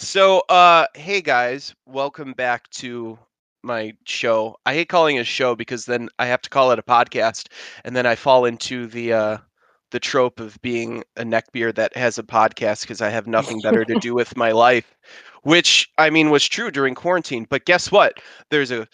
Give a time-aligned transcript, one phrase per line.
[0.00, 3.18] So, uh, hey guys, welcome back to
[3.62, 4.56] my show.
[4.64, 7.48] I hate calling it a show because then I have to call it a podcast,
[7.84, 9.38] and then I fall into the uh,
[9.90, 13.84] the trope of being a neckbeard that has a podcast because I have nothing better
[13.84, 14.96] to do with my life,
[15.42, 17.46] which I mean was true during quarantine.
[17.50, 18.20] But guess what?
[18.50, 18.88] There's a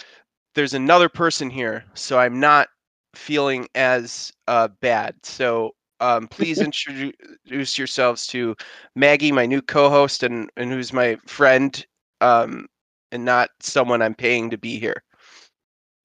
[0.57, 2.67] there's another person here, so I'm not
[3.15, 5.15] feeling as uh, bad.
[5.23, 5.71] So
[6.01, 8.55] um, please introduce yourselves to
[8.95, 11.85] Maggie, my new co-host, and and who's my friend,
[12.21, 12.67] um,
[13.13, 15.03] and not someone I'm paying to be here.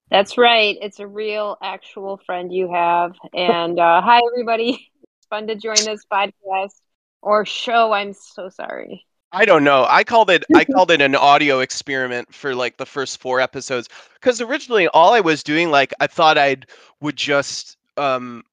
[0.09, 0.77] That's right.
[0.81, 3.13] It's a real, actual friend you have.
[3.33, 4.91] And uh, hi, everybody.
[5.03, 6.81] It's fun to join this podcast
[7.21, 7.93] or show.
[7.93, 9.05] I'm so sorry.
[9.31, 9.85] I don't know.
[9.89, 13.87] I called it I called it an audio experiment for like the first four episodes
[14.15, 16.65] because originally all I was doing like I thought I'd
[16.99, 18.43] would just um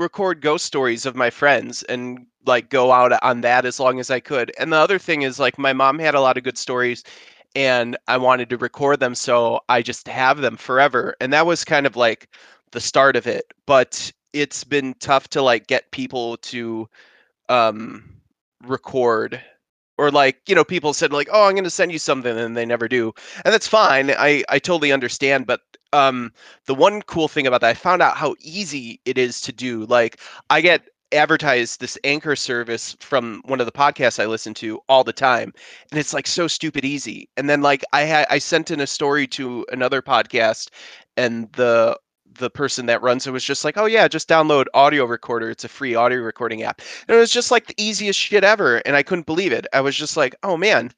[0.00, 4.10] record ghost stories of my friends and like go out on that as long as
[4.10, 4.52] I could.
[4.58, 7.04] And the other thing is like my mom had a lot of good stories
[7.54, 11.16] and I wanted to record them so I just have them forever.
[11.20, 12.28] And that was kind of like
[12.72, 13.44] the start of it.
[13.66, 16.88] But it's been tough to like get people to
[17.48, 18.04] um
[18.66, 19.42] record
[20.00, 22.56] or like you know people said like oh i'm going to send you something and
[22.56, 23.12] they never do
[23.44, 25.60] and that's fine i i totally understand but
[25.92, 26.32] um
[26.66, 29.84] the one cool thing about that i found out how easy it is to do
[29.86, 34.80] like i get advertised this anchor service from one of the podcasts i listen to
[34.88, 35.52] all the time
[35.90, 38.86] and it's like so stupid easy and then like i had i sent in a
[38.86, 40.70] story to another podcast
[41.16, 41.96] and the
[42.38, 45.50] the person that runs it was just like, oh yeah, just download Audio Recorder.
[45.50, 46.80] It's a free audio recording app.
[47.08, 49.66] And it was just like the easiest shit ever, and I couldn't believe it.
[49.72, 50.92] I was just like, oh man,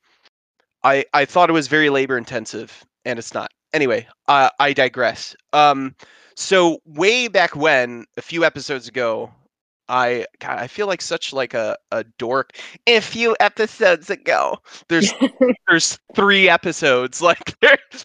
[0.84, 3.50] I I thought it was very labor intensive, and it's not.
[3.72, 5.34] Anyway, uh, I digress.
[5.53, 5.94] Um,
[6.34, 9.33] so way back when, a few episodes ago,
[9.88, 12.56] I God, I feel like such like a, a dork.
[12.86, 15.12] A few episodes ago, there's
[15.69, 17.20] there's three episodes.
[17.33, 18.05] Like there's,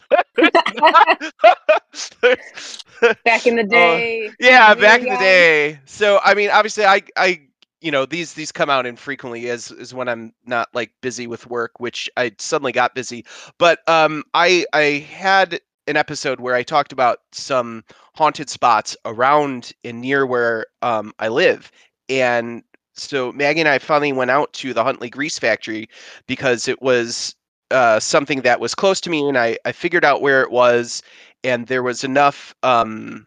[3.25, 4.27] back in the day.
[4.27, 5.79] Uh, yeah, back in the day.
[5.85, 7.41] So I mean, obviously, I I
[7.81, 11.47] you know these these come out infrequently as is when I'm not like busy with
[11.47, 13.25] work, which I suddenly got busy.
[13.57, 17.83] But um, I I had an episode where I talked about some
[18.15, 21.71] haunted spots around and near where um, I live.
[22.09, 25.87] And so Maggie and I finally went out to the Huntley Grease Factory
[26.27, 27.35] because it was
[27.71, 31.01] uh, something that was close to me, and I, I figured out where it was,
[31.43, 33.25] and there was enough um,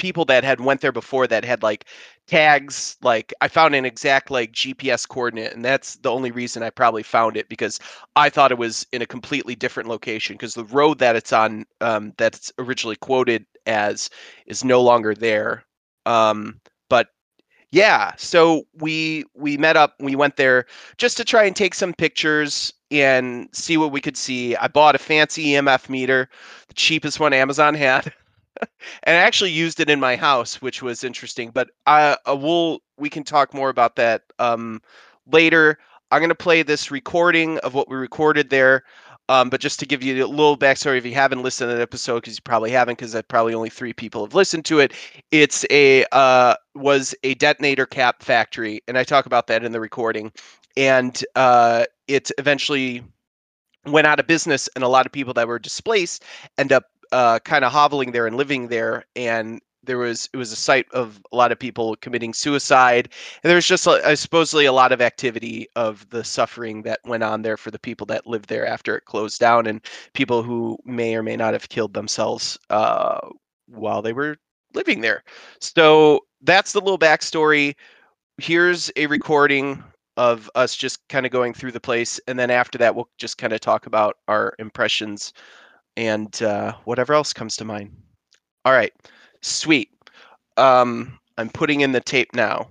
[0.00, 1.84] people that had went there before that had like
[2.26, 6.70] tags like i found an exact like gps coordinate and that's the only reason i
[6.70, 7.78] probably found it because
[8.16, 11.64] i thought it was in a completely different location because the road that it's on
[11.80, 14.10] um, that's originally quoted as
[14.46, 15.64] is no longer there.
[16.06, 17.08] Um, but
[17.72, 20.66] yeah so we we met up we went there
[20.98, 24.56] just to try and take some pictures and see what we could see.
[24.56, 26.28] I bought a fancy emf meter
[26.68, 28.12] the cheapest one amazon had
[28.60, 31.50] and I actually used it in my house, which was interesting.
[31.50, 34.82] But I, uh, we'll we can talk more about that um,
[35.30, 35.78] later.
[36.10, 38.84] I'm gonna play this recording of what we recorded there.
[39.28, 41.80] Um, but just to give you a little backstory, if you haven't listened to that
[41.80, 44.92] episode, because you probably haven't, because I probably only three people have listened to it.
[45.30, 49.78] It's a uh, was a detonator cap factory, and I talk about that in the
[49.78, 50.32] recording.
[50.76, 53.04] And uh, it eventually
[53.86, 56.24] went out of business, and a lot of people that were displaced
[56.58, 60.52] end up uh, kind of hoveling there and living there, and there was it was
[60.52, 63.08] a site of a lot of people committing suicide,
[63.42, 67.22] and there was just uh, supposedly a lot of activity of the suffering that went
[67.22, 69.84] on there for the people that lived there after it closed down, and
[70.14, 73.20] people who may or may not have killed themselves uh,
[73.66, 74.36] while they were
[74.74, 75.24] living there.
[75.60, 77.74] So that's the little backstory.
[78.38, 79.82] Here's a recording
[80.16, 83.38] of us just kind of going through the place, and then after that, we'll just
[83.38, 85.32] kind of talk about our impressions
[85.96, 87.90] and uh, whatever else comes to mind.
[88.64, 88.92] All right,
[89.40, 89.90] sweet.
[90.56, 92.68] Um, I'm putting in the tape now.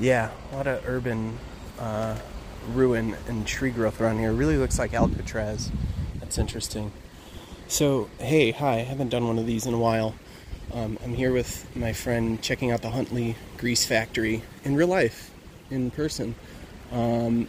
[0.00, 1.38] Yeah, what a lot of urban
[1.78, 2.18] uh,
[2.72, 4.32] ruin and tree growth around here.
[4.32, 5.70] Really looks like Alcatraz.
[6.18, 6.92] That's interesting.
[7.68, 10.14] So, hey, hi, I haven't done one of these in a while.
[10.74, 15.30] Um, I'm here with my friend checking out the Huntley Grease Factory in real life,
[15.70, 16.34] in person,
[16.90, 17.46] um,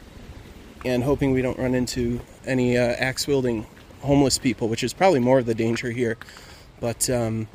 [0.83, 3.65] and hoping we don't run into any uh, axe wielding
[4.01, 6.17] homeless people, which is probably more of the danger here.
[6.81, 7.47] But um,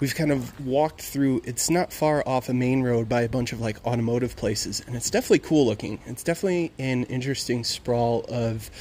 [0.00, 3.52] we've kind of walked through, it's not far off a main road by a bunch
[3.52, 6.00] of like automotive places, and it's definitely cool looking.
[6.06, 8.72] It's definitely an interesting sprawl of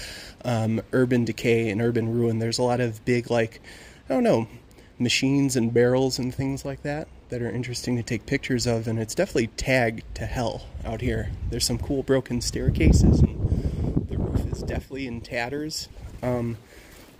[0.44, 2.40] um, urban decay and urban ruin.
[2.40, 3.62] There's a lot of big, like,
[4.10, 4.48] I don't know,
[4.98, 9.00] machines and barrels and things like that that are interesting to take pictures of, and
[9.00, 11.32] it's definitely tagged to hell out here.
[11.50, 15.90] There's some cool broken staircases, and the roof is definitely in tatters.
[16.22, 16.58] Um,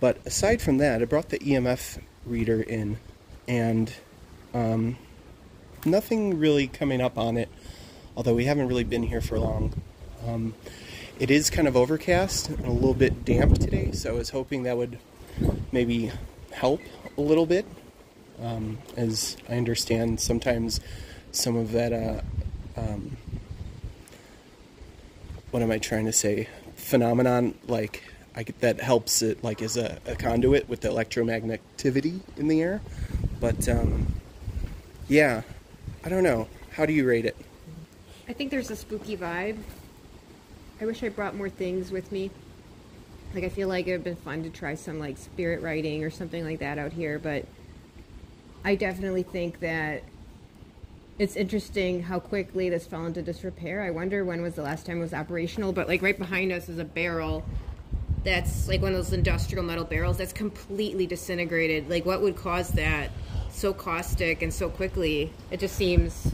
[0.00, 2.98] but aside from that, I brought the EMF reader in,
[3.48, 3.92] and
[4.54, 4.96] um,
[5.84, 7.48] nothing really coming up on it,
[8.16, 9.82] although we haven't really been here for long.
[10.26, 10.54] Um,
[11.18, 14.62] it is kind of overcast and a little bit damp today, so I was hoping
[14.64, 14.98] that would
[15.72, 16.12] maybe
[16.56, 16.80] help
[17.18, 17.66] a little bit.
[18.42, 20.80] Um, as I understand, sometimes
[21.30, 22.20] some of that, uh,
[22.76, 23.16] um,
[25.50, 28.02] what am I trying to say, phenomenon, like
[28.60, 32.82] that helps it, like as a, a, conduit with the electromagnetivity in the air.
[33.40, 34.14] But um,
[35.08, 35.42] yeah,
[36.04, 36.48] I don't know.
[36.72, 37.36] How do you rate it?
[38.28, 39.56] I think there's a spooky vibe.
[40.80, 42.30] I wish I brought more things with me.
[43.34, 46.04] Like I feel like it would have been fun to try some like spirit writing
[46.04, 47.44] or something like that out here, but
[48.64, 50.02] I definitely think that
[51.18, 53.82] it's interesting how quickly this fell into disrepair.
[53.82, 56.68] I wonder when was the last time it was operational, but like right behind us
[56.68, 57.44] is a barrel
[58.24, 61.88] that's like one of those industrial metal barrels that's completely disintegrated.
[61.88, 63.10] Like what would cause that
[63.50, 65.32] so caustic and so quickly?
[65.50, 66.32] It just seems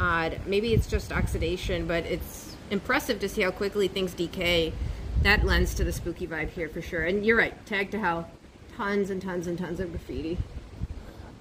[0.00, 0.40] odd.
[0.46, 4.72] Maybe it's just oxidation, but it's impressive to see how quickly things decay.
[5.22, 7.02] That lends to the spooky vibe here for sure.
[7.04, 8.30] And you're right, tag to hell.
[8.76, 10.38] Tons and tons and tons of graffiti.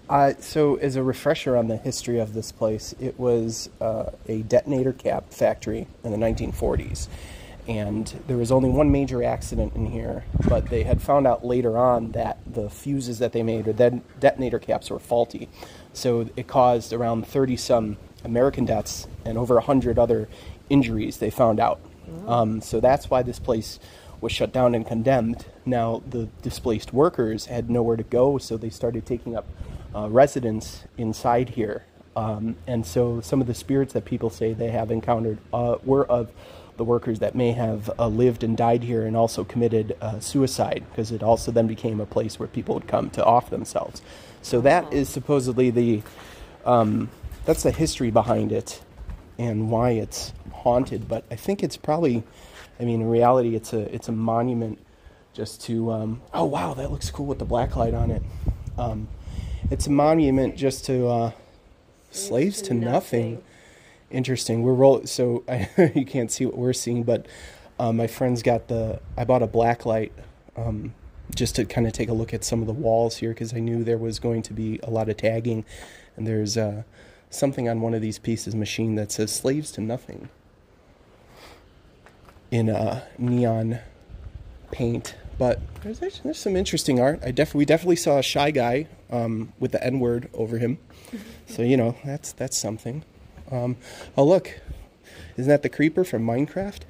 [0.09, 4.41] Uh, so, as a refresher on the history of this place, it was uh, a
[4.41, 7.07] detonator cap factory in the 1940s.
[7.67, 11.77] And there was only one major accident in here, but they had found out later
[11.77, 15.47] on that the fuses that they made, or the detonator caps, were faulty.
[15.93, 20.27] So, it caused around 30 some American deaths and over 100 other
[20.69, 21.79] injuries, they found out.
[22.25, 22.33] Oh.
[22.33, 23.79] Um, so, that's why this place
[24.21, 25.45] was shut down and condemned.
[25.65, 29.47] Now, the displaced workers had nowhere to go, so they started taking up
[29.95, 31.85] uh, residents inside here.
[32.15, 36.05] Um, and so some of the spirits that people say they have encountered uh, were
[36.05, 36.31] of
[36.75, 40.83] the workers that may have uh, lived and died here and also committed uh, suicide
[40.89, 44.01] because it also then became a place where people would come to off themselves.
[44.41, 46.01] So that is supposedly the
[46.65, 47.09] um,
[47.45, 48.81] that's the history behind it
[49.39, 51.07] and why it's haunted.
[51.07, 52.23] But I think it's probably,
[52.79, 54.77] I mean, in reality, it's a it's a monument
[55.33, 55.91] just to.
[55.91, 58.21] Um, oh wow, that looks cool with the black light on it.
[58.77, 59.07] Um,
[59.71, 61.31] it's a monument just to uh,
[62.11, 63.33] slaves to nothing.
[63.33, 63.43] nothing.
[64.11, 64.63] Interesting.
[64.63, 67.25] We're roll so I, you can't see what we're seeing, but
[67.79, 68.99] uh, my friends got the.
[69.17, 70.11] I bought a black light
[70.57, 70.93] um,
[71.33, 73.59] just to kind of take a look at some of the walls here because I
[73.59, 75.63] knew there was going to be a lot of tagging,
[76.17, 76.83] and there's uh,
[77.29, 80.29] something on one of these pieces machine that says "slaves to nothing"
[82.51, 83.79] in uh, neon
[84.71, 87.21] paint but there's, there's some interesting art.
[87.23, 90.77] I def- we definitely saw a shy guy um, with the N word over him.
[91.47, 93.03] So you know that's that's something.
[93.49, 93.77] Um,
[94.15, 94.61] oh look,
[95.35, 96.81] isn't that the creeper from Minecraft?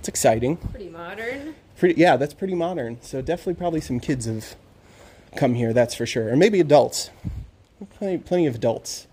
[0.00, 0.56] It's exciting.
[0.56, 1.54] Pretty modern.
[1.78, 3.00] Pretty yeah, that's pretty modern.
[3.02, 4.56] So definitely probably some kids have
[5.36, 5.72] come here.
[5.72, 7.10] That's for sure, or maybe adults.
[7.98, 9.06] Plenty plenty of adults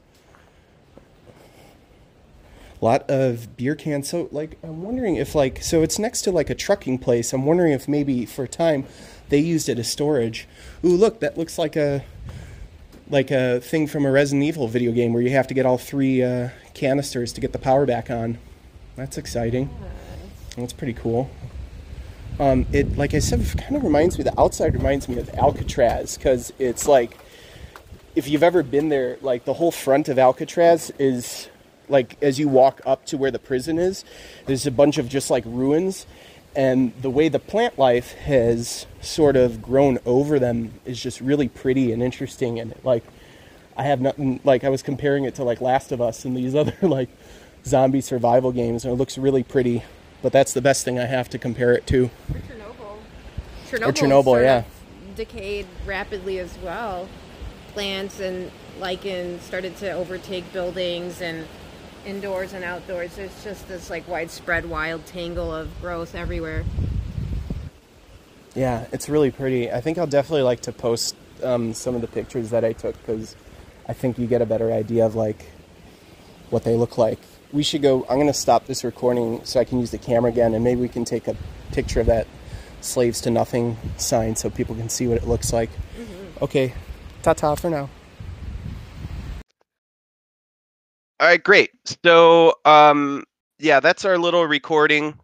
[2.84, 4.10] lot of beer cans.
[4.10, 7.34] So, like, I'm wondering if, like, so it's next to like a trucking place.
[7.34, 8.86] I'm wondering if maybe for a time
[9.30, 10.48] they used it as storage.
[10.84, 12.04] Ooh, look, that looks like a
[13.10, 15.78] like a thing from a Resident Evil video game where you have to get all
[15.78, 18.38] three uh, canisters to get the power back on.
[18.96, 19.70] That's exciting.
[20.58, 21.30] That's pretty cool.
[22.40, 24.24] Um, it, like I said, kind of reminds me.
[24.24, 27.18] The outside reminds me of Alcatraz because it's like,
[28.16, 31.50] if you've ever been there, like the whole front of Alcatraz is
[31.94, 34.04] like as you walk up to where the prison is,
[34.48, 36.06] there's a bunch of just like ruins.
[36.56, 41.48] And the way the plant life has sort of grown over them is just really
[41.48, 42.60] pretty and interesting.
[42.60, 43.04] And like,
[43.78, 46.54] I have nothing, like, I was comparing it to like Last of Us and these
[46.62, 47.10] other like
[47.66, 49.84] zombie survival games, and it looks really pretty.
[50.22, 52.10] But that's the best thing I have to compare it to.
[52.32, 52.98] Chernobyl.
[53.70, 54.64] Chernobyl, or Chernobyl, yeah.
[55.16, 57.08] Decayed rapidly as well.
[57.74, 61.46] Plants and lichen started to overtake buildings and
[62.06, 63.16] indoors and outdoors.
[63.16, 66.64] There's just this like widespread wild tangle of growth everywhere.
[68.56, 69.72] Yeah, it's really pretty.
[69.72, 72.96] I think I'll definitely like to post um, some of the pictures that I took
[72.98, 73.36] because
[73.88, 75.46] I think you get a better idea of like
[76.50, 77.20] what they look like.
[77.52, 78.06] We should go.
[78.10, 80.82] I'm going to stop this recording so I can use the camera again, and maybe
[80.82, 81.36] we can take a
[81.72, 82.28] picture of that
[82.82, 85.70] "slaves to nothing" sign so people can see what it looks like.
[85.70, 86.44] Mm-hmm.
[86.44, 86.74] Okay,
[87.22, 87.90] ta ta for now.
[91.24, 91.72] All right, great.
[92.04, 93.24] So, um,
[93.58, 95.18] yeah, that's our little recording.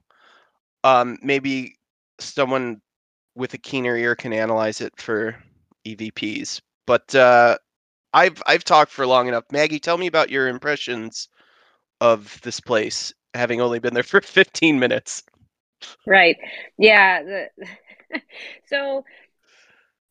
[0.86, 1.76] Um, maybe
[2.22, 2.80] someone
[3.36, 5.36] with a keener ear can analyze it for
[5.86, 6.62] EVPs.
[6.88, 7.58] But uh,
[8.14, 9.44] I've I've talked for long enough.
[9.52, 11.28] Maggie, tell me about your impressions
[12.00, 15.24] of this place, having only been there for 15 minutes.
[16.08, 16.38] Right.
[16.78, 17.24] Yeah.
[17.24, 17.50] The,
[18.68, 19.04] so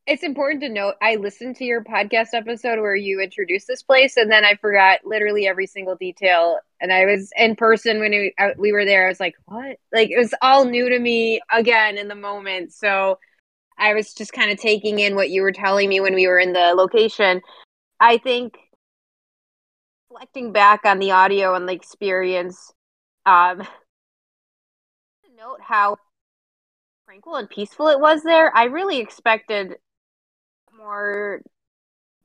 [0.09, 4.17] it's important to note I listened to your podcast episode where you introduced this place,
[4.17, 6.59] and then I forgot literally every single detail.
[6.81, 9.05] And I was in person when we, uh, we were there.
[9.05, 12.73] I was like, "What?" Like it was all new to me again in the moment.
[12.73, 13.19] So
[13.79, 16.39] I was just kind of taking in what you were telling me when we were
[16.39, 17.43] in the location.
[18.01, 18.57] I think
[20.11, 22.73] reflecting back on the audio and the experience,
[23.27, 23.67] um, to
[25.37, 25.99] note how
[27.07, 28.57] tranquil and peaceful it was there.
[28.57, 29.77] I really expected
[30.79, 31.43] more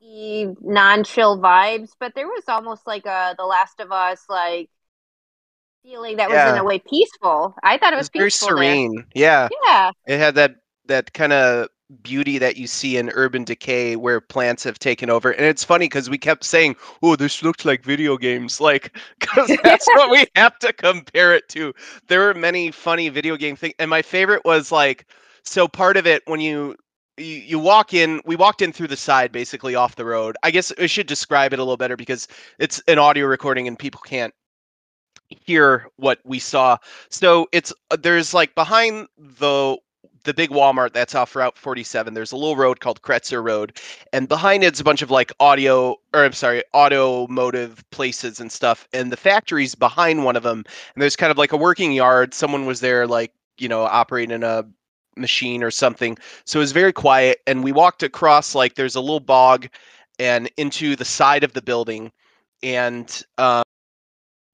[0.02, 4.70] non-chill vibes, but there was almost like a The Last of Us like
[5.84, 6.46] feeling that yeah.
[6.46, 7.56] was in a way peaceful.
[7.64, 8.96] I thought it was, it was peaceful very serene.
[8.96, 9.06] There.
[9.16, 9.92] Yeah, yeah.
[10.08, 10.56] It had that
[10.88, 11.70] that kind of
[12.02, 15.86] beauty that you see in urban decay where plants have taken over and it's funny
[15.86, 20.26] because we kept saying oh this looks like video games like because that's what we
[20.36, 21.72] have to compare it to
[22.08, 25.06] there were many funny video game things and my favorite was like
[25.44, 26.76] so part of it when you
[27.18, 30.52] you, you walk in we walked in through the side basically off the road i
[30.52, 32.28] guess i should describe it a little better because
[32.60, 34.34] it's an audio recording and people can't
[35.28, 36.78] hear what we saw
[37.10, 39.78] so it's uh, there's like behind the
[40.24, 42.14] the big Walmart that's off Route 47.
[42.14, 43.78] There's a little road called Kretzer Road,
[44.12, 48.88] and behind it's a bunch of like audio, or I'm sorry, automotive places and stuff.
[48.94, 50.64] And the factory's behind one of them,
[50.96, 52.34] and there's kind of like a working yard.
[52.34, 54.66] Someone was there, like you know, operating a
[55.16, 56.18] machine or something.
[56.46, 57.40] So it was very quiet.
[57.48, 59.68] And we walked across, like, there's a little bog
[60.20, 62.12] and into the side of the building.
[62.62, 63.64] And um,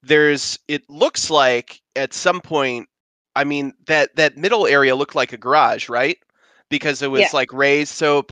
[0.02, 2.88] there's, it looks like at some point,
[3.36, 6.18] I mean, that, that middle area looked like a garage, right?
[6.70, 7.30] Because it was yeah.
[7.34, 7.94] like raised.
[7.94, 8.26] So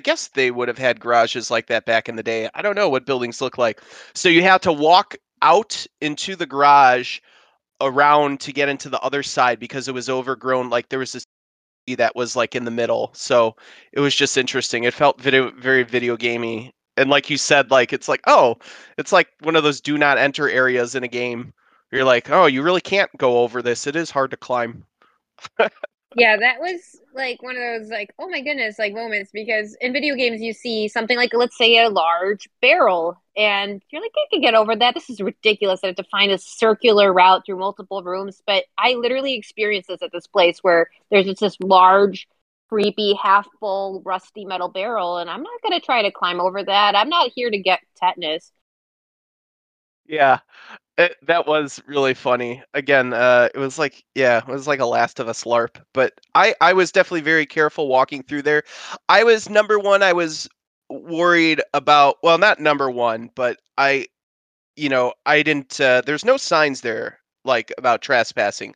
[0.00, 2.48] I guess they would have had garages like that back in the day.
[2.54, 3.80] I don't know what buildings look like.
[4.14, 7.20] So you have to walk out into the garage
[7.80, 10.70] around to get into the other side because it was overgrown.
[10.70, 11.24] Like there was this
[11.96, 13.10] that was like in the middle.
[13.14, 13.56] So
[13.92, 14.84] it was just interesting.
[14.84, 16.72] It felt video very video gamey.
[16.96, 18.56] And like you said, like it's like, oh,
[18.98, 21.52] it's like one of those do not enter areas in a game.
[21.92, 23.86] You're like, oh, you really can't go over this.
[23.86, 24.84] It is hard to climb.
[26.16, 29.92] yeah, that was like one of those like, oh my goodness, like moments because in
[29.92, 34.26] video games you see something like let's say a large barrel and you're like, I
[34.30, 34.94] can get over that.
[34.94, 35.80] This is ridiculous.
[35.82, 38.42] I have to find a circular route through multiple rooms.
[38.46, 42.26] But I literally experienced this at this place where there's just this large,
[42.70, 46.96] creepy, half full, rusty metal barrel, and I'm not gonna try to climb over that.
[46.96, 48.50] I'm not here to get tetanus.
[50.06, 50.40] Yeah.
[50.98, 52.62] It, that was really funny.
[52.74, 55.80] Again, uh, it was like, yeah, it was like a Last of Us LARP.
[55.94, 58.64] But I, I was definitely very careful walking through there.
[59.08, 60.02] I was number one.
[60.02, 60.48] I was
[60.90, 62.16] worried about.
[62.24, 64.06] Well, not number one, but I,
[64.76, 65.80] you know, I didn't.
[65.80, 68.74] Uh, there's no signs there like about trespassing.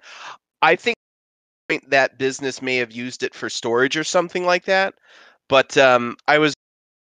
[0.62, 0.96] I think
[1.88, 4.94] that business may have used it for storage or something like that.
[5.48, 6.54] But um, I was.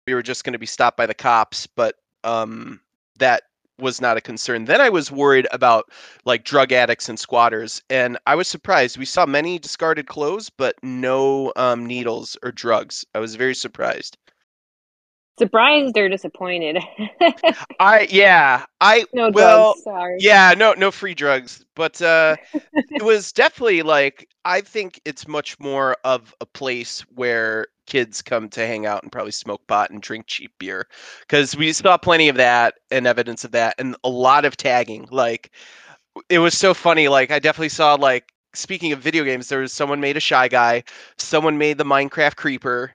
[0.06, 2.80] We were just going to be stopped by the cops, but um,
[3.18, 3.42] that
[3.78, 4.64] was not a concern.
[4.64, 5.90] Then I was worried about
[6.24, 8.98] like drug addicts and squatters, and I was surprised.
[8.98, 13.04] We saw many discarded clothes, but no um, needles or drugs.
[13.14, 14.16] I was very surprised.
[15.38, 16.78] Surprised or disappointed?
[17.78, 20.16] I yeah I no well drugs, sorry.
[20.18, 22.34] yeah no no free drugs but uh
[22.74, 28.48] it was definitely like I think it's much more of a place where kids come
[28.50, 30.86] to hang out and probably smoke pot and drink cheap beer
[31.20, 35.08] because we saw plenty of that and evidence of that and a lot of tagging
[35.10, 35.50] like
[36.28, 39.72] it was so funny like i definitely saw like speaking of video games there was
[39.72, 40.82] someone made a shy guy
[41.16, 42.92] someone made the minecraft creeper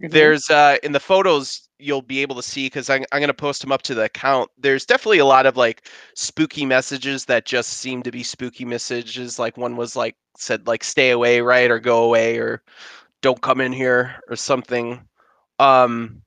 [0.00, 0.12] mm-hmm.
[0.12, 3.34] there's uh in the photos you'll be able to see because I'm, I'm going to
[3.34, 7.44] post them up to the account there's definitely a lot of like spooky messages that
[7.44, 11.70] just seem to be spooky messages like one was like said like stay away right
[11.70, 12.62] or go away or
[13.22, 15.00] don't come in here or something.
[15.58, 16.22] Um,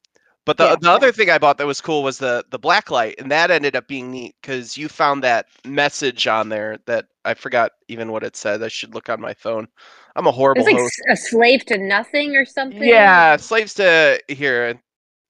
[0.45, 2.91] but the yeah, the other thing I bought that was cool was the the black
[2.91, 7.05] light, and that ended up being neat because you found that message on there that
[7.25, 8.61] I forgot even what it said.
[8.61, 9.67] I should look on my phone.
[10.15, 11.01] I'm a horrible it's like host.
[11.11, 12.83] A slave to nothing or something.
[12.83, 14.79] Yeah, slaves to here.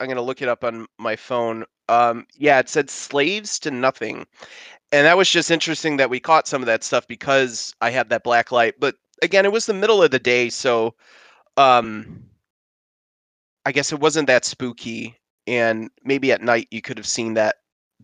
[0.02, 1.64] I'm gonna look it up on my phone.
[1.88, 4.28] Um, yeah, it said slaves to nothing,
[4.92, 8.10] and that was just interesting that we caught some of that stuff because I had
[8.10, 8.76] that black light.
[8.80, 10.94] But again, it was the middle of the day, so
[11.58, 12.24] um
[13.66, 17.58] I guess it wasn't that spooky and maybe at night you could have seen that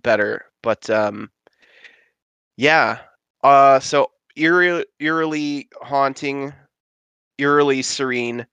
[0.04, 1.30] better but um
[2.58, 3.00] yeah
[3.44, 6.54] uh so eerie, eerily haunting
[7.40, 8.48] eerily serene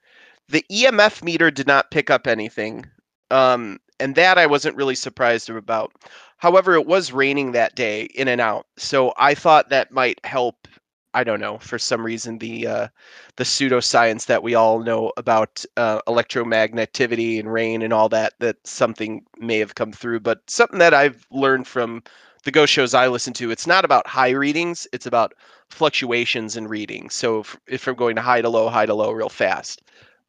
[0.49, 2.87] the emf meter did not pick up anything
[3.31, 5.93] Um, and that I wasn't really surprised about.
[6.39, 10.69] However, it was raining that day in and out, so I thought that might help.
[11.19, 12.89] I don't know for some reason the uh,
[13.35, 18.65] the pseudoscience that we all know about uh, electromagnetivity and rain and all that that
[18.65, 20.21] something may have come through.
[20.21, 22.05] But something that I've learned from
[22.45, 25.35] the ghost shows I listen to, it's not about high readings; it's about
[25.71, 27.15] fluctuations in readings.
[27.15, 29.83] So if, if I'm going to high to low, high to low, real fast.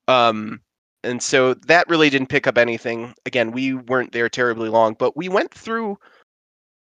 [0.07, 0.59] Um,
[1.03, 3.13] and so that really didn't pick up anything.
[3.27, 5.99] Again, we weren't there terribly long, but we went through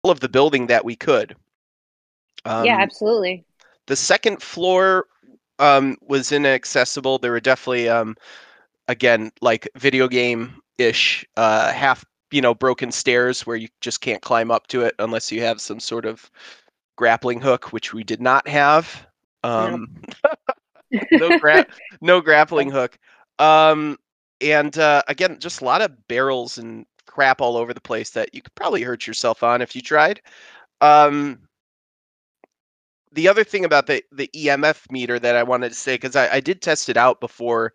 [0.03, 1.35] all of the building that we could.
[2.45, 3.45] Um, yeah, absolutely.
[3.89, 5.07] The second floor
[5.57, 7.17] um, was inaccessible.
[7.17, 8.15] There were definitely, um,
[8.87, 14.21] again, like video game ish, uh, half you know broken stairs where you just can't
[14.21, 16.29] climb up to it unless you have some sort of
[16.97, 19.07] grappling hook, which we did not have.
[19.43, 19.87] Um,
[21.11, 21.65] no, gra-
[21.99, 22.95] no grappling hook.
[23.39, 23.97] Um,
[24.39, 28.35] and uh, again, just a lot of barrels and crap all over the place that
[28.35, 30.21] you could probably hurt yourself on if you tried.
[30.79, 31.39] Um,
[33.11, 36.35] the other thing about the the EMF meter that I wanted to say because I,
[36.35, 37.73] I did test it out before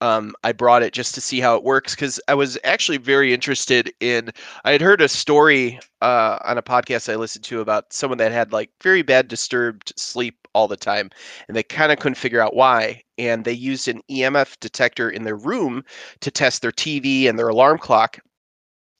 [0.00, 3.32] um, I brought it just to see how it works because I was actually very
[3.32, 4.30] interested in.
[4.64, 8.32] I had heard a story uh, on a podcast I listened to about someone that
[8.32, 11.10] had like very bad disturbed sleep all the time,
[11.48, 13.02] and they kind of couldn't figure out why.
[13.18, 15.82] And they used an EMF detector in their room
[16.20, 18.18] to test their TV and their alarm clock.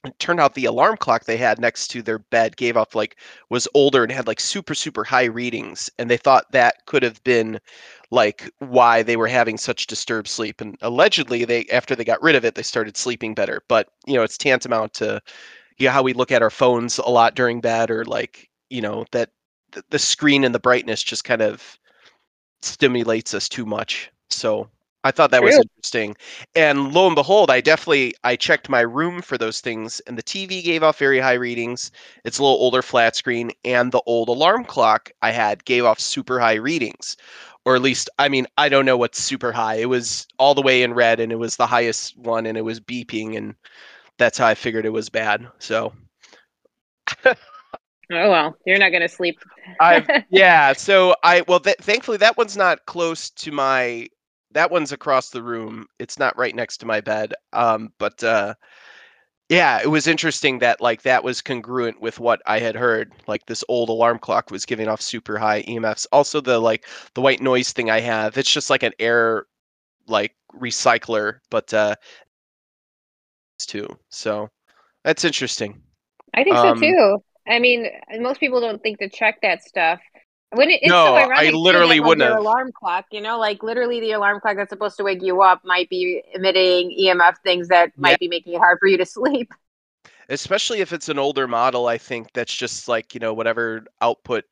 [0.05, 3.17] It turned out the alarm clock they had next to their bed gave off like
[3.51, 7.23] was older and had like super super high readings, and they thought that could have
[7.25, 7.59] been
[8.11, 12.37] like why they were having such disturbed sleep and allegedly they after they got rid
[12.37, 15.21] of it they started sleeping better but you know it's tantamount to
[15.79, 18.81] you know, how we look at our phones a lot during bed or like you
[18.81, 19.31] know that
[19.91, 21.79] the screen and the brightness just kind of
[22.63, 24.69] stimulates us too much so
[25.07, 26.17] i thought that was interesting
[26.55, 30.23] and lo and behold i definitely i checked my room for those things and the
[30.23, 31.91] tv gave off very high readings
[32.25, 36.01] it's a little older flat screen and the old alarm clock i had gave off
[36.01, 37.17] super high readings
[37.67, 39.75] or at least I mean I don't know what's super high.
[39.75, 42.63] It was all the way in red and it was the highest one and it
[42.63, 43.57] was beeping and
[44.19, 45.47] that's how I figured it was bad.
[45.59, 45.93] So
[48.13, 49.39] Oh well, you're not gonna sleep.
[49.81, 50.73] I yeah.
[50.75, 54.09] So I well, th- thankfully that one's not close to my.
[54.57, 55.87] That one's across the room.
[55.99, 57.35] It's not right next to my bed.
[57.53, 58.55] Um, but uh,
[59.51, 63.13] yeah, it was interesting that like that was congruent with what I had heard.
[63.27, 66.07] Like this old alarm clock was giving off super high EMFs.
[66.11, 69.45] Also the like the white noise thing I have, it's just like an air
[70.09, 71.95] like recycler, but uh
[73.59, 73.87] too.
[74.09, 74.49] So
[75.05, 75.83] that's interesting.
[76.35, 77.23] I think um, so too.
[77.47, 77.89] I mean,
[78.21, 80.01] most people don't think to check that stuff.
[80.51, 82.39] When it, it's no, so I literally wouldn't have.
[82.39, 85.65] Alarm clock, you know, like literally the alarm clock that's supposed to wake you up
[85.65, 88.17] might be emitting EMF things that might yeah.
[88.21, 89.53] be making it hard for you to sleep.
[90.29, 94.45] Especially if it's an older model, I think that's just like you know whatever output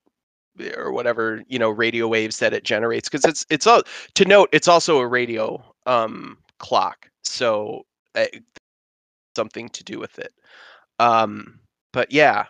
[0.58, 3.82] eh, or whatever you know radio waves that it generates because it's it's all
[4.14, 8.26] to note it's also a radio um clock, so uh,
[9.36, 10.32] something to do with it.
[10.98, 11.60] Um,
[11.92, 12.46] but yeah,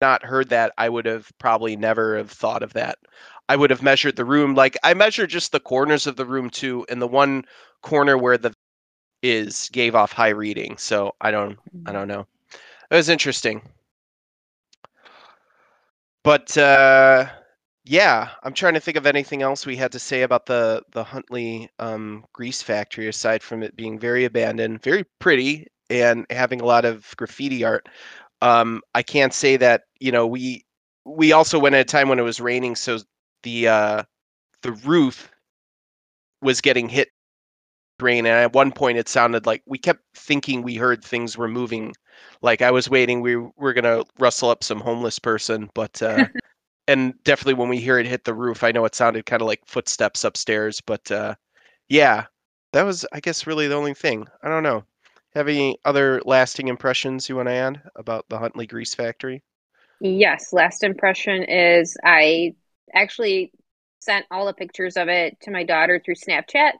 [0.00, 2.98] not heard that, I would have probably never have thought of that.
[3.48, 6.50] I would have measured the room like I measured just the corners of the room
[6.50, 7.44] too, and the one
[7.82, 8.52] corner where the
[9.22, 10.76] is gave off high reading.
[10.76, 11.92] So I don't I mm.
[11.92, 12.26] don't know.
[12.90, 13.62] It was interesting.
[16.24, 17.28] But uh
[17.88, 21.04] yeah, I'm trying to think of anything else we had to say about the the
[21.04, 26.64] Huntley um, grease factory aside from it being very abandoned, very pretty, and having a
[26.64, 27.88] lot of graffiti art.
[28.42, 30.64] Um, I can't say that you know we
[31.04, 32.98] we also went at a time when it was raining, so
[33.42, 34.02] the uh,
[34.62, 35.30] the roof
[36.42, 37.10] was getting hit
[38.00, 41.48] rain, and at one point it sounded like we kept thinking we heard things were
[41.48, 41.94] moving.
[42.42, 46.26] Like I was waiting, we were gonna rustle up some homeless person, but uh,
[46.88, 49.48] and definitely when we hear it hit the roof, I know it sounded kind of
[49.48, 51.34] like footsteps upstairs, but uh,
[51.88, 52.26] yeah,
[52.72, 54.26] that was I guess really the only thing.
[54.42, 54.84] I don't know.
[55.36, 59.42] Have any other lasting impressions you want to add about the Huntley Grease Factory?
[60.00, 62.54] Yes, last impression is I
[62.94, 63.52] actually
[64.00, 66.72] sent all the pictures of it to my daughter through Snapchat.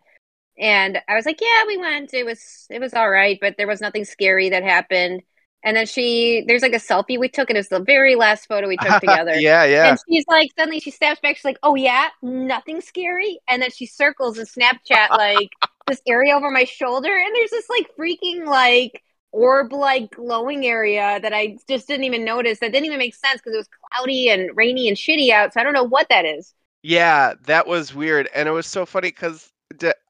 [0.58, 2.14] And I was like, yeah, we went.
[2.14, 5.20] It was it was all right, but there was nothing scary that happened.
[5.62, 8.68] And then she, there's like a selfie we took, and it's the very last photo
[8.68, 9.34] we took together.
[9.34, 9.90] yeah, yeah.
[9.90, 11.36] And she's like, suddenly she snaps back.
[11.36, 15.50] She's like, "Oh yeah, nothing scary." And then she circles in Snapchat like
[15.86, 21.18] this area over my shoulder, and there's this like freaking like orb like glowing area
[21.20, 22.60] that I just didn't even notice.
[22.60, 25.52] That didn't even make sense because it was cloudy and rainy and shitty out.
[25.52, 26.54] So I don't know what that is.
[26.82, 29.50] Yeah, that was weird, and it was so funny because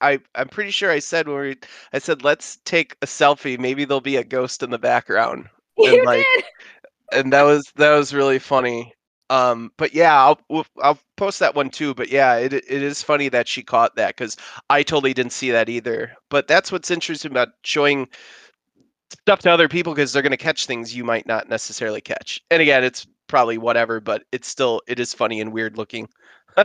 [0.00, 1.56] I I'm pretty sure I said when we
[1.92, 3.58] I said let's take a selfie.
[3.58, 5.48] Maybe there'll be a ghost in the background.
[5.78, 6.44] You like- did.
[7.12, 8.94] and that was that was really funny.
[9.28, 10.40] Um, but yeah, I'll
[10.82, 11.94] I'll post that one too.
[11.94, 14.37] But yeah, it it is funny that she caught that because
[14.70, 16.14] I totally didn't see that either.
[16.31, 18.09] But that's what's interesting about showing
[19.11, 22.40] stuff to other people because they're going to catch things you might not necessarily catch.
[22.50, 26.09] And again, it's probably whatever, but it's still it is funny and weird looking.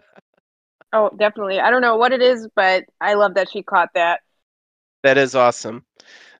[0.93, 1.57] Oh, definitely.
[1.59, 4.19] I don't know what it is, but I love that she caught that.
[5.03, 5.85] That is awesome.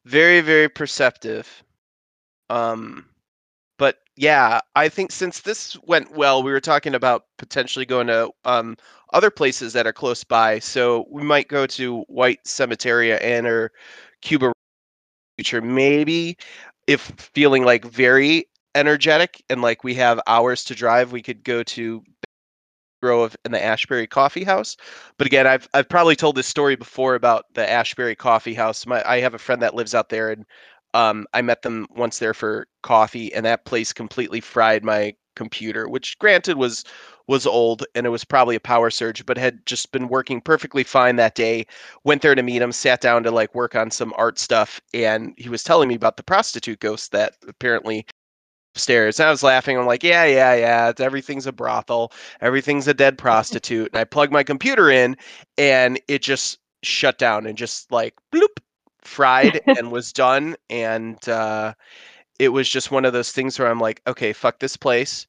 [0.04, 1.64] Very very perceptive.
[2.50, 3.06] Um
[4.16, 8.78] yeah, I think since this went well, we were talking about potentially going to um,
[9.14, 10.60] other places that are close by.
[10.60, 13.72] So we might go to White Cemetery and or
[14.22, 14.52] Cuba
[15.38, 15.62] future.
[15.62, 16.38] Maybe
[16.88, 17.02] if
[17.36, 18.46] feeling like very
[18.76, 22.04] energetic and like we have hours to drive, we could go to
[23.02, 24.78] Grove and the Ashbury Coffee House.
[25.18, 28.86] But again, I've I've probably told this story before about the Ashbury Coffee House.
[28.86, 30.46] My I have a friend that lives out there and
[30.94, 35.88] um, I met them once there for coffee, and that place completely fried my computer,
[35.88, 36.84] which granted was
[37.28, 40.84] was old and it was probably a power surge, but had just been working perfectly
[40.84, 41.66] fine that day.
[42.04, 45.34] Went there to meet him, sat down to like work on some art stuff, and
[45.38, 48.06] he was telling me about the prostitute ghost that apparently
[48.76, 49.20] upstairs.
[49.20, 49.78] And I was laughing.
[49.78, 50.90] I'm like, yeah, yeah, yeah.
[50.90, 52.12] It's, everything's a brothel.
[52.42, 53.90] Everything's a dead prostitute.
[53.94, 55.16] And I plugged my computer in,
[55.58, 58.60] and it just shut down and just like bloop
[59.02, 61.74] fried and was done and uh
[62.42, 65.28] it was just one of those things where I'm like, okay, fuck this place.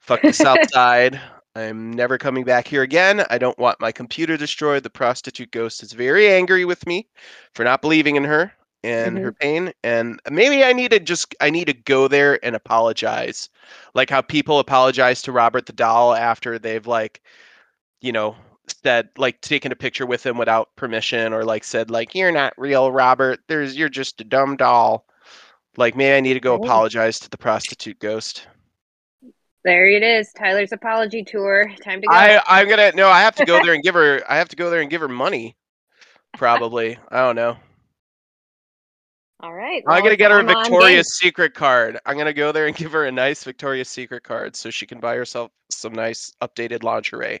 [0.00, 1.20] Fuck this outside.
[1.54, 3.24] I'm never coming back here again.
[3.30, 4.82] I don't want my computer destroyed.
[4.82, 7.06] The prostitute ghost is very angry with me
[7.54, 8.52] for not believing in her
[8.82, 9.72] and her pain.
[9.84, 13.48] And maybe I need to just I need to go there and apologize.
[13.94, 17.22] Like how people apologize to Robert the doll after they've like,
[18.00, 18.36] you know,
[18.70, 22.54] said like taken a picture with him without permission or like said like you're not
[22.56, 23.40] real Robert.
[23.48, 25.04] There's you're just a dumb doll.
[25.76, 26.62] Like maybe I need to go Oh.
[26.62, 28.46] apologize to the prostitute ghost.
[29.64, 30.32] There it is.
[30.32, 31.70] Tyler's apology tour.
[31.82, 32.12] Time to go.
[32.12, 33.08] I I'm gonna no.
[33.08, 34.22] I have to go there and give her.
[34.28, 35.56] I have to go there and give her money.
[36.36, 36.98] Probably.
[37.10, 37.56] I don't know.
[39.40, 39.84] All right.
[39.86, 42.00] I'm gonna get her a Victoria's Secret card.
[42.06, 44.98] I'm gonna go there and give her a nice Victoria's Secret card so she can
[45.00, 47.40] buy herself some nice updated lingerie.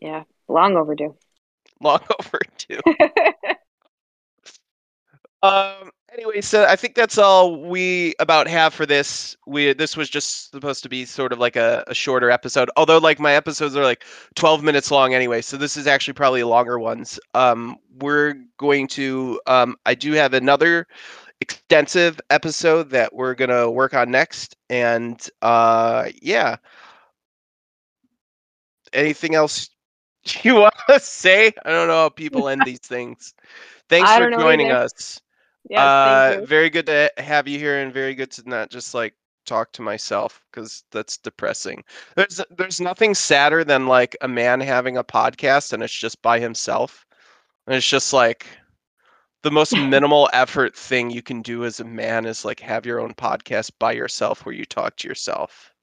[0.00, 1.16] Yeah, long overdue.
[1.80, 2.80] Long overdue.
[5.42, 5.90] Um.
[6.12, 9.36] Anyway, so I think that's all we about have for this.
[9.48, 12.70] We this was just supposed to be sort of like a, a shorter episode.
[12.76, 14.04] Although, like my episodes are like
[14.36, 17.18] 12 minutes long anyway, so this is actually probably longer ones.
[17.34, 19.40] Um, we're going to.
[19.48, 20.86] Um, I do have another
[21.40, 26.56] extensive episode that we're gonna work on next, and uh, yeah.
[28.92, 29.68] Anything else
[30.42, 31.52] you want to say?
[31.64, 33.34] I don't know how people end these things.
[33.88, 34.80] Thanks I for don't know joining either.
[34.80, 35.20] us.
[35.68, 39.14] Yes, uh, very good to have you here, and very good to not just like
[39.46, 41.84] talk to myself because that's depressing.
[42.16, 46.38] There's there's nothing sadder than like a man having a podcast and it's just by
[46.38, 47.06] himself,
[47.66, 48.46] and it's just like
[49.42, 53.00] the most minimal effort thing you can do as a man is like have your
[53.00, 55.73] own podcast by yourself where you talk to yourself.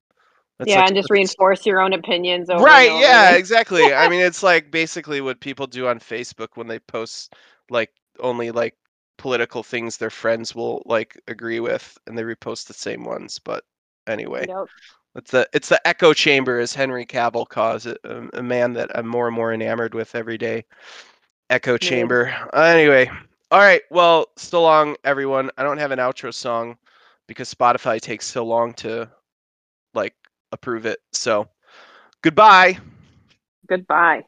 [0.61, 3.95] That's yeah, and just reinforce your own opinions over right over yeah exactly.
[3.95, 7.33] I mean it's like basically what people do on facebook when they post
[7.71, 8.75] like only like
[9.17, 13.63] political things their friends will like agree with and they repost the same ones but
[14.05, 14.45] anyway.
[14.47, 14.67] Yep.
[15.15, 18.95] it's the it's the echo chamber as henry cavill calls it a, a man that
[18.95, 20.63] i'm more and more enamored with every day.
[21.49, 22.31] Echo chamber.
[22.53, 23.09] Anyway
[23.49, 25.49] all right well so long everyone.
[25.57, 26.77] I don't have an outro song
[27.25, 29.09] because spotify takes so long to
[29.95, 30.13] like
[30.51, 31.47] approve it so
[32.21, 32.77] goodbye
[33.67, 34.25] Goodbye.